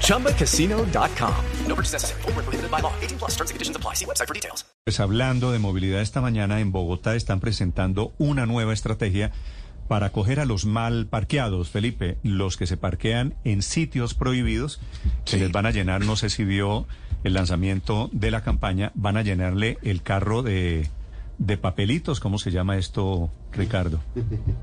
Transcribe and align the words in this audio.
ChumbaCasino.com. 0.00 1.34
No 1.66 1.74
purchase 1.74 1.92
necessary. 1.92 2.22
Full 2.22 2.32
prohibited 2.32 2.70
by 2.70 2.80
law. 2.80 2.92
18 3.02 3.18
plus 3.18 3.32
terms 3.36 3.50
and 3.50 3.56
conditions 3.56 3.76
apply. 3.76 3.94
See 3.94 4.06
website 4.06 4.28
for 4.28 4.34
details. 4.34 4.64
Pues 4.84 5.00
hablando 5.00 5.50
de 5.50 5.58
movilidad 5.58 6.02
esta 6.02 6.20
mañana 6.20 6.60
en 6.60 6.70
Bogotá 6.70 7.16
están 7.16 7.40
presentando 7.40 8.12
una 8.18 8.46
nueva 8.46 8.72
estrategia 8.72 9.32
para 9.88 10.06
acoger 10.06 10.40
a 10.40 10.44
los 10.44 10.64
mal 10.64 11.06
parqueados, 11.06 11.70
Felipe, 11.70 12.18
los 12.22 12.56
que 12.56 12.66
se 12.66 12.76
parquean 12.76 13.34
en 13.44 13.62
sitios 13.62 14.14
prohibidos, 14.14 14.80
se 15.24 15.38
les 15.38 15.52
van 15.52 15.66
a 15.66 15.70
llenar, 15.70 16.04
no 16.04 16.16
sé 16.16 16.30
si 16.30 16.44
vio 16.44 16.86
el 17.22 17.34
lanzamiento 17.34 18.08
de 18.12 18.30
la 18.30 18.42
campaña, 18.42 18.92
van 18.94 19.16
a 19.16 19.22
llenarle 19.22 19.78
el 19.82 20.02
carro 20.02 20.42
de, 20.42 20.88
de 21.46 21.56
papelitos, 21.58 22.20
¿cómo 22.20 22.38
se 22.38 22.50
llama 22.50 22.76
esto, 22.78 23.30
Ricardo? 23.52 24.00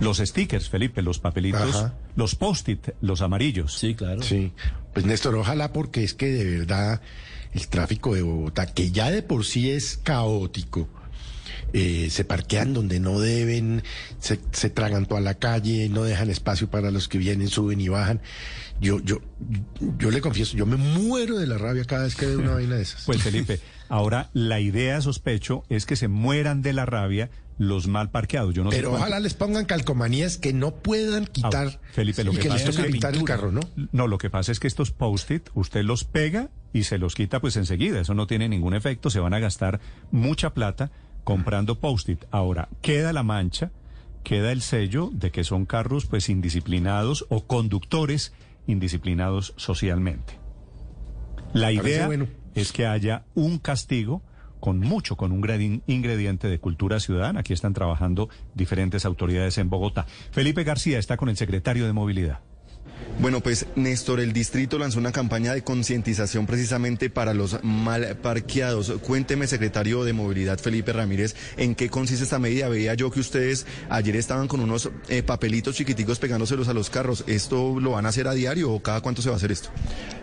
Los 0.00 0.18
stickers, 0.18 0.68
Felipe, 0.70 1.02
los 1.02 1.18
papelitos, 1.18 1.76
Ajá. 1.76 1.94
los 2.16 2.34
post-it, 2.34 2.90
los 3.00 3.20
amarillos. 3.20 3.74
Sí, 3.78 3.94
claro. 3.94 4.22
Sí, 4.22 4.52
pues 4.94 5.04
Néstor, 5.04 5.34
ojalá 5.34 5.72
porque 5.72 6.02
es 6.02 6.14
que 6.14 6.26
de 6.28 6.58
verdad 6.58 7.00
el 7.52 7.68
tráfico 7.68 8.14
de 8.14 8.22
Bogotá, 8.22 8.66
que 8.66 8.90
ya 8.90 9.10
de 9.10 9.22
por 9.22 9.44
sí 9.44 9.70
es 9.70 9.98
caótico, 9.98 10.88
eh, 11.72 12.08
se 12.10 12.24
parquean 12.24 12.74
donde 12.74 13.00
no 13.00 13.18
deben, 13.20 13.82
se, 14.18 14.40
se 14.52 14.70
tragan 14.70 15.06
toda 15.06 15.20
la 15.20 15.34
calle, 15.34 15.88
no 15.88 16.04
dejan 16.04 16.30
espacio 16.30 16.70
para 16.70 16.90
los 16.90 17.08
que 17.08 17.18
vienen, 17.18 17.48
suben 17.48 17.80
y 17.80 17.88
bajan. 17.88 18.20
Yo, 18.80 19.00
yo, 19.00 19.18
yo 19.98 20.10
le 20.10 20.20
confieso, 20.20 20.56
yo 20.56 20.66
me 20.66 20.76
muero 20.76 21.38
de 21.38 21.46
la 21.46 21.56
rabia 21.56 21.84
cada 21.84 22.04
vez 22.04 22.14
que 22.14 22.26
veo 22.26 22.40
una 22.40 22.54
vaina 22.54 22.76
de 22.76 22.82
esas. 22.82 23.04
Pues 23.04 23.22
Felipe, 23.22 23.60
ahora 23.88 24.30
la 24.32 24.60
idea, 24.60 25.00
sospecho, 25.00 25.64
es 25.68 25.86
que 25.86 25.96
se 25.96 26.08
mueran 26.08 26.62
de 26.62 26.72
la 26.72 26.84
rabia 26.84 27.30
los 27.58 27.86
mal 27.86 28.10
parqueados. 28.10 28.54
Yo 28.54 28.64
no 28.64 28.70
Pero 28.70 28.92
ojalá 28.94 29.20
les 29.20 29.34
pongan 29.34 29.64
calcomanías 29.66 30.36
que 30.36 30.52
no 30.52 30.74
puedan 30.74 31.26
quitar 31.26 31.68
Ah, 31.68 31.86
Felipe, 31.92 32.24
lo 32.24 32.32
y 32.32 32.36
que 32.36 32.48
pasa 32.48 32.70
es 32.70 32.76
toque 32.76 32.88
pintar 32.88 33.14
el 33.14 33.24
carro, 33.24 33.52
¿no? 33.52 33.60
No, 33.92 34.08
lo 34.08 34.18
que 34.18 34.30
pasa 34.30 34.52
es 34.52 34.58
que 34.58 34.66
estos 34.66 34.90
post-it 34.90 35.48
usted 35.54 35.82
los 35.84 36.04
pega 36.04 36.50
y 36.72 36.84
se 36.84 36.98
los 36.98 37.14
quita 37.14 37.40
pues 37.40 37.56
enseguida. 37.56 38.00
Eso 38.00 38.14
no 38.14 38.26
tiene 38.26 38.48
ningún 38.48 38.74
efecto. 38.74 39.10
Se 39.10 39.20
van 39.20 39.34
a 39.34 39.38
gastar 39.38 39.80
mucha 40.10 40.54
plata 40.54 40.90
comprando 41.24 41.78
post-it. 41.78 42.24
Ahora, 42.30 42.68
queda 42.80 43.12
la 43.12 43.22
mancha, 43.22 43.70
queda 44.24 44.52
el 44.52 44.60
sello 44.62 45.10
de 45.12 45.30
que 45.30 45.44
son 45.44 45.66
carros 45.66 46.06
pues 46.06 46.28
indisciplinados 46.28 47.26
o 47.28 47.46
conductores 47.46 48.32
indisciplinados 48.66 49.54
socialmente. 49.56 50.38
La 51.52 51.72
idea 51.72 52.06
bueno. 52.06 52.28
es 52.54 52.72
que 52.72 52.86
haya 52.86 53.24
un 53.34 53.58
castigo 53.58 54.22
con 54.60 54.78
mucho, 54.78 55.16
con 55.16 55.32
un 55.32 55.42
gradin- 55.42 55.82
ingrediente 55.88 56.46
de 56.48 56.60
cultura 56.60 57.00
ciudadana. 57.00 57.40
Aquí 57.40 57.52
están 57.52 57.74
trabajando 57.74 58.28
diferentes 58.54 59.04
autoridades 59.04 59.58
en 59.58 59.68
Bogotá. 59.68 60.06
Felipe 60.30 60.62
García 60.62 60.98
está 61.00 61.16
con 61.16 61.28
el 61.28 61.36
secretario 61.36 61.84
de 61.84 61.92
Movilidad. 61.92 62.40
Bueno, 63.20 63.40
pues 63.40 63.66
Néstor, 63.76 64.20
el 64.20 64.32
distrito 64.32 64.78
lanzó 64.78 64.98
una 64.98 65.12
campaña 65.12 65.54
de 65.54 65.62
concientización 65.62 66.46
precisamente 66.46 67.10
para 67.10 67.34
los 67.34 67.62
mal 67.62 68.16
parqueados. 68.16 68.90
Cuénteme, 69.02 69.46
secretario 69.46 70.04
de 70.04 70.12
Movilidad 70.12 70.58
Felipe 70.58 70.92
Ramírez, 70.92 71.36
¿en 71.56 71.74
qué 71.74 71.88
consiste 71.88 72.24
esta 72.24 72.38
medida? 72.38 72.68
Veía 72.68 72.94
yo 72.94 73.10
que 73.10 73.20
ustedes 73.20 73.66
ayer 73.90 74.16
estaban 74.16 74.48
con 74.48 74.60
unos 74.60 74.90
eh, 75.08 75.22
papelitos 75.22 75.76
chiquiticos 75.76 76.18
pegándoselos 76.18 76.68
a 76.68 76.74
los 76.74 76.90
carros. 76.90 77.22
¿Esto 77.26 77.78
lo 77.78 77.92
van 77.92 78.06
a 78.06 78.08
hacer 78.08 78.26
a 78.26 78.34
diario 78.34 78.72
o 78.72 78.82
cada 78.82 79.00
cuánto 79.02 79.22
se 79.22 79.28
va 79.28 79.34
a 79.34 79.38
hacer 79.38 79.52
esto? 79.52 79.68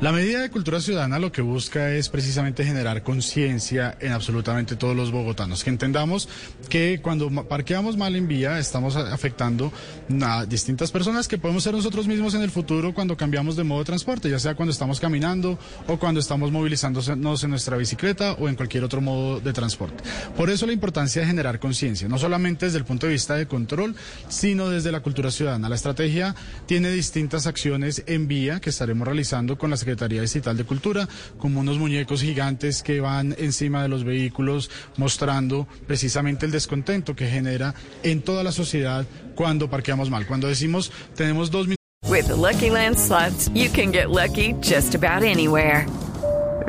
La 0.00 0.12
medida 0.12 0.40
de 0.40 0.48
cultura 0.48 0.80
ciudadana 0.80 1.18
lo 1.18 1.30
que 1.30 1.42
busca 1.42 1.92
es 1.92 2.08
precisamente 2.08 2.64
generar 2.64 3.02
conciencia 3.02 3.98
en 4.00 4.12
absolutamente 4.12 4.74
todos 4.74 4.96
los 4.96 5.12
bogotanos. 5.12 5.62
Que 5.62 5.68
entendamos 5.68 6.26
que 6.70 7.00
cuando 7.02 7.28
parqueamos 7.46 7.98
mal 7.98 8.16
en 8.16 8.26
vía 8.26 8.58
estamos 8.58 8.96
afectando 8.96 9.70
a 10.22 10.46
distintas 10.46 10.90
personas 10.90 11.28
que 11.28 11.36
podemos 11.36 11.64
ser 11.64 11.74
nosotros 11.74 12.06
mismos 12.06 12.32
en 12.32 12.40
el 12.40 12.50
futuro 12.50 12.94
cuando 12.94 13.14
cambiamos 13.14 13.56
de 13.56 13.64
modo 13.64 13.80
de 13.80 13.84
transporte, 13.84 14.30
ya 14.30 14.38
sea 14.38 14.54
cuando 14.54 14.72
estamos 14.72 15.00
caminando 15.00 15.58
o 15.86 15.98
cuando 15.98 16.18
estamos 16.18 16.50
movilizándonos 16.50 17.44
en 17.44 17.50
nuestra 17.50 17.76
bicicleta 17.76 18.32
o 18.32 18.48
en 18.48 18.54
cualquier 18.54 18.84
otro 18.84 19.02
modo 19.02 19.38
de 19.38 19.52
transporte. 19.52 20.02
Por 20.34 20.48
eso 20.48 20.64
la 20.64 20.72
importancia 20.72 21.20
de 21.20 21.28
generar 21.28 21.60
conciencia, 21.60 22.08
no 22.08 22.16
solamente 22.16 22.64
desde 22.64 22.78
el 22.78 22.86
punto 22.86 23.06
de 23.06 23.12
vista 23.12 23.34
de 23.34 23.46
control, 23.46 23.94
sino 24.30 24.70
desde 24.70 24.92
la 24.92 25.00
cultura 25.00 25.30
ciudadana. 25.30 25.68
La 25.68 25.74
estrategia 25.74 26.34
tiene 26.64 26.90
distintas 26.90 27.46
acciones 27.46 28.02
en 28.06 28.28
vía 28.28 28.60
que 28.60 28.70
estaremos 28.70 29.06
realizando 29.06 29.58
con 29.58 29.68
la 29.68 29.76
Secretaría 29.90 30.22
Distrital 30.22 30.56
de 30.56 30.64
Cultura, 30.64 31.08
como 31.36 31.58
unos 31.58 31.78
muñecos 31.78 32.22
gigantes 32.22 32.84
que 32.84 33.00
van 33.00 33.34
encima 33.38 33.82
de 33.82 33.88
los 33.88 34.04
vehículos 34.04 34.70
mostrando 34.96 35.66
precisamente 35.88 36.46
el 36.46 36.52
descontento 36.52 37.16
que 37.16 37.26
genera 37.26 37.74
en 38.04 38.22
toda 38.22 38.44
la 38.44 38.52
sociedad 38.52 39.04
cuando 39.34 39.68
parqueamos 39.68 40.08
mal. 40.08 40.28
Cuando 40.28 40.46
decimos 40.46 40.92
tenemos 41.16 41.50
dos 41.50 41.66
minutos 41.66 41.80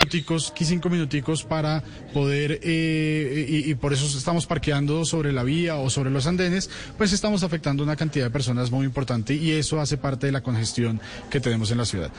Minuticos, 0.00 0.52
cinco 0.56 0.90
minuticos 0.90 1.42
para 1.42 1.82
poder, 2.14 2.60
eh, 2.62 3.46
y, 3.48 3.68
y 3.68 3.74
por 3.74 3.92
eso 3.92 4.06
estamos 4.06 4.46
parqueando 4.46 5.04
sobre 5.04 5.32
la 5.32 5.42
vía 5.42 5.74
o 5.74 5.90
sobre 5.90 6.08
los 6.08 6.28
andenes, 6.28 6.70
pues 6.96 7.12
estamos 7.12 7.42
afectando 7.42 7.82
una 7.82 7.96
cantidad 7.96 8.26
de 8.26 8.30
personas 8.30 8.70
muy 8.70 8.86
importante 8.86 9.34
y 9.34 9.50
eso 9.50 9.80
hace 9.80 9.96
parte 9.96 10.26
de 10.26 10.32
la 10.32 10.40
congestión 10.40 11.00
que 11.30 11.40
tenemos 11.40 11.72
en 11.72 11.78
la 11.78 11.84
ciudad. 11.84 12.12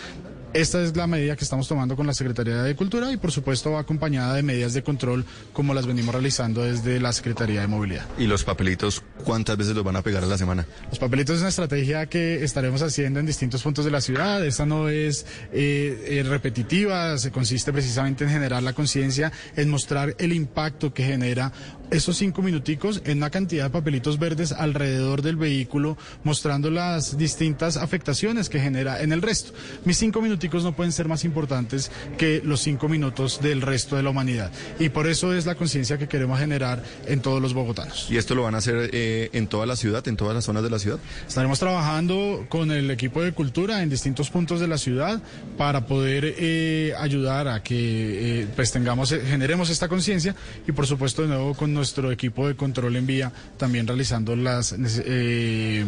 Esta 0.52 0.82
es 0.82 0.98
la 0.98 1.06
medida 1.06 1.36
que 1.36 1.44
estamos 1.44 1.68
tomando 1.68 1.96
con 1.96 2.08
la 2.08 2.14
Secretaría 2.14 2.64
de 2.64 2.76
Cultura 2.76 3.14
y 3.14 3.18
por 3.18 3.32
supuesto 3.32 3.72
va 3.72 3.82
acompañada 3.82 4.34
de 4.34 4.42
medidas 4.42 4.74
de 4.74 4.82
control 4.82 5.24
como 5.54 5.76
las 5.76 5.86
venimos 5.86 6.14
realizando 6.14 6.64
desde 6.64 7.00
la 7.00 7.14
Secretaría 7.14 7.62
de 7.62 7.68
Movilidad. 7.68 8.06
¿Y 8.18 8.26
los 8.26 8.44
papelitos 8.44 9.04
cuántas 9.24 9.58
veces 9.58 9.76
los 9.76 9.84
van 9.84 9.96
a 9.96 10.02
pegar 10.02 10.24
a 10.24 10.28
la 10.28 10.38
semana? 10.38 10.66
Los 10.90 11.00
papelitos 11.00 11.36
es 11.36 11.42
una 11.42 11.50
estrategia 11.50 12.06
que 12.08 12.44
estaremos 12.44 12.82
haciendo 12.82 13.20
en 13.20 13.26
distintos 13.26 13.62
puntos 13.62 13.86
de 13.86 13.92
la 13.92 14.02
ciudad. 14.02 14.46
Esta 14.46 14.66
no 14.66 14.90
es 14.90 15.26
eh, 15.52 16.06
eh, 16.08 16.24
repetitiva, 16.24 17.18
se 17.18 17.32
consiste 17.32 17.72
precisamente 17.72 18.24
en 18.24 18.30
generar 18.30 18.64
la 18.64 18.74
conciencia, 18.74 19.32
en 19.56 19.70
mostrar 19.70 20.16
el 20.20 20.34
impacto 20.34 20.94
que 20.94 21.04
genera 21.04 21.52
esos 21.92 22.18
cinco 22.18 22.42
minuticos 22.42 23.02
en 23.06 23.18
una 23.18 23.30
cantidad 23.30 23.66
de 23.66 23.70
papelitos 23.72 24.20
verdes 24.20 24.52
alrededor 24.52 25.22
del 25.22 25.38
vehículo, 25.38 25.98
mostrando 26.24 26.70
las 26.70 27.18
distintas 27.18 27.78
afectaciones 27.78 28.50
que 28.50 28.60
genera 28.60 29.02
en 29.02 29.12
el 29.12 29.22
resto. 29.22 29.54
Mis 29.86 29.98
cinco 29.98 30.22
minuticos 30.22 30.64
no 30.64 30.76
pueden 30.76 30.92
ser 30.92 31.08
más 31.08 31.26
importantes 31.26 31.92
que 32.18 32.42
los 32.44 32.62
cinco 32.62 32.90
minutos 32.90 33.42
del 33.42 33.62
resto 33.62 33.96
de 33.96 34.04
la 34.04 34.12
humanidad. 34.12 34.52
Y 34.80 34.90
por 34.90 35.08
eso 35.08 35.34
es 35.34 35.46
la 35.46 35.56
conciencia 35.56 35.98
que 35.98 36.08
queremos 36.08 36.40
generar 36.40 36.84
en 37.08 37.22
todos 37.22 37.42
los 37.42 37.54
bogotanos. 37.54 38.08
¿Y 38.10 38.18
esto 38.18 38.36
lo 38.36 38.44
van 38.44 38.56
a 38.56 38.60
hacer 38.60 38.90
eh, 38.94 39.09
en 39.34 39.48
toda 39.48 39.66
la 39.66 39.76
ciudad, 39.76 40.08
en 40.08 40.18
todas 40.18 40.36
las 40.36 40.46
zonas 40.46 40.64
de 40.64 40.70
la 40.70 40.80
ciudad? 40.80 41.00
Estaremos 41.28 41.60
trabajando 41.60 42.46
con 42.50 42.72
el 42.72 42.92
equipo 42.92 43.22
de 43.22 43.32
cultura 43.32 43.82
en 43.84 43.90
distintos 43.90 44.30
puntos 44.30 44.60
de 44.60 44.68
la 44.68 44.78
ciudad 44.78 45.22
para 45.58 45.86
poder 45.86 46.36
eh, 46.38 46.94
ayudar 47.00 47.48
a 47.48 47.62
que 47.64 48.42
eh, 48.42 48.48
pues 48.56 48.72
tengamos, 48.72 49.12
eh, 49.12 49.22
generemos 49.26 49.70
esta 49.70 49.88
conciencia 49.88 50.36
y 50.68 50.72
por 50.72 50.88
supuesto 50.88 51.22
de 51.22 51.30
nuevo 51.30 51.54
con 51.54 51.74
nuestro 51.74 52.12
equipo 52.12 52.48
de 52.48 52.56
control 52.56 52.96
en 52.96 53.06
vía 53.06 53.32
también 53.58 53.88
realizando 53.88 54.36
las 54.36 54.74
eh, 54.74 55.86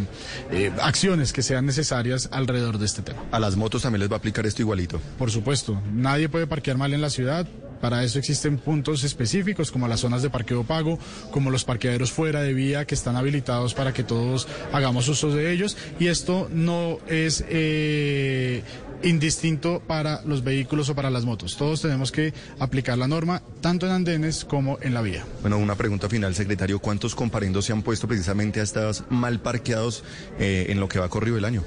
eh, 0.51 0.71
acciones 0.81 1.33
que 1.33 1.41
sean 1.43 1.65
necesarias 1.65 2.29
alrededor 2.31 2.77
de 2.77 2.85
este 2.85 3.01
tema. 3.01 3.23
A 3.31 3.39
las 3.39 3.55
motos 3.55 3.81
también 3.81 4.01
les 4.01 4.09
va 4.11 4.15
a 4.15 4.17
aplicar 4.17 4.45
esto 4.45 4.61
igualito. 4.61 4.99
Por 5.17 5.31
supuesto, 5.31 5.81
nadie 5.93 6.29
puede 6.29 6.47
parquear 6.47 6.77
mal 6.77 6.93
en 6.93 7.01
la 7.01 7.09
ciudad. 7.09 7.47
Para 7.81 8.03
eso 8.03 8.19
existen 8.19 8.57
puntos 8.57 9.03
específicos 9.03 9.71
como 9.71 9.87
las 9.87 9.99
zonas 9.99 10.21
de 10.21 10.29
parqueo 10.29 10.63
pago, 10.63 10.99
como 11.31 11.49
los 11.49 11.65
parqueaderos 11.65 12.11
fuera 12.11 12.41
de 12.41 12.53
vía 12.53 12.85
que 12.85 12.95
están 12.95 13.15
habilitados 13.15 13.73
para 13.73 13.93
que 13.93 14.03
todos 14.03 14.47
hagamos 14.71 15.07
uso 15.07 15.31
de 15.31 15.51
ellos 15.51 15.77
y 15.99 16.07
esto 16.07 16.47
no 16.51 16.99
es 17.07 17.43
eh, 17.49 18.63
indistinto 19.03 19.81
para 19.85 20.21
los 20.25 20.43
vehículos 20.43 20.89
o 20.89 20.95
para 20.95 21.09
las 21.09 21.25
motos. 21.25 21.57
Todos 21.57 21.81
tenemos 21.81 22.11
que 22.11 22.33
aplicar 22.59 22.97
la 22.97 23.07
norma 23.07 23.41
tanto 23.61 23.85
en 23.85 23.91
andenes 23.93 24.45
como 24.45 24.77
en 24.81 24.93
la 24.93 25.01
vía. 25.01 25.25
Bueno, 25.41 25.57
una 25.57 25.75
pregunta 25.75 26.09
final, 26.09 26.35
secretario. 26.35 26.79
¿Cuántos 26.79 27.15
comparendos 27.15 27.65
se 27.65 27.73
han 27.73 27.81
puesto 27.81 28.07
precisamente 28.07 28.59
a 28.59 28.63
estos 28.63 29.03
mal 29.09 29.39
parqueados 29.39 30.03
eh, 30.39 30.67
en 30.69 30.79
lo 30.79 30.87
que 30.87 30.99
va 30.99 31.09
corrido 31.09 31.37
el 31.37 31.45
año? 31.45 31.63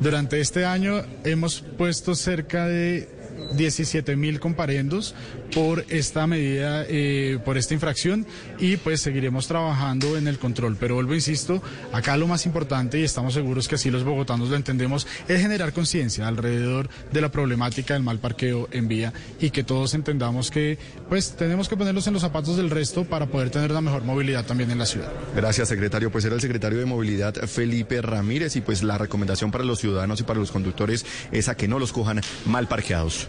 Durante 0.00 0.40
este 0.40 0.64
año 0.64 1.02
hemos 1.24 1.60
puesto 1.60 2.14
cerca 2.14 2.66
de 2.66 3.19
17 3.56 4.16
mil 4.16 4.40
comparendos 4.40 5.14
por 5.54 5.84
esta 5.88 6.26
medida, 6.26 6.84
eh, 6.88 7.38
por 7.44 7.58
esta 7.58 7.74
infracción 7.74 8.26
y 8.58 8.76
pues 8.76 9.00
seguiremos 9.02 9.46
trabajando 9.46 10.16
en 10.16 10.28
el 10.28 10.38
control. 10.38 10.76
Pero 10.78 10.94
vuelvo, 10.94 11.14
insisto, 11.14 11.62
acá 11.92 12.16
lo 12.16 12.26
más 12.26 12.46
importante 12.46 12.98
y 12.98 13.04
estamos 13.04 13.34
seguros 13.34 13.68
que 13.68 13.74
así 13.74 13.90
los 13.90 14.04
bogotanos 14.04 14.48
lo 14.48 14.56
entendemos 14.56 15.06
es 15.28 15.40
generar 15.40 15.72
conciencia 15.72 16.26
alrededor 16.26 16.88
de 17.12 17.20
la 17.20 17.30
problemática 17.30 17.94
del 17.94 18.02
mal 18.02 18.18
parqueo 18.18 18.68
en 18.70 18.88
vía 18.88 19.12
y 19.40 19.50
que 19.50 19.64
todos 19.64 19.94
entendamos 19.94 20.50
que 20.50 20.78
pues 21.08 21.36
tenemos 21.36 21.68
que 21.68 21.76
ponerlos 21.76 22.06
en 22.06 22.14
los 22.14 22.22
zapatos 22.22 22.56
del 22.56 22.70
resto 22.70 23.04
para 23.04 23.26
poder 23.26 23.50
tener 23.50 23.70
una 23.70 23.80
mejor 23.80 24.04
movilidad 24.04 24.44
también 24.44 24.70
en 24.70 24.78
la 24.78 24.86
ciudad. 24.86 25.12
Gracias, 25.34 25.68
secretario. 25.68 26.10
Pues 26.10 26.24
era 26.24 26.34
el 26.34 26.40
secretario 26.40 26.78
de 26.78 26.84
Movilidad 26.84 27.34
Felipe 27.46 28.00
Ramírez 28.02 28.56
y 28.56 28.60
pues 28.60 28.82
la 28.82 28.98
recomendación 28.98 29.50
para 29.50 29.64
los 29.64 29.78
ciudadanos 29.78 30.20
y 30.20 30.24
para 30.24 30.38
los 30.38 30.50
conductores 30.50 31.04
es 31.32 31.48
a 31.48 31.56
que 31.56 31.68
no 31.68 31.78
los 31.78 31.92
cojan 31.92 32.20
mal 32.46 32.68
parqueados. 32.68 33.28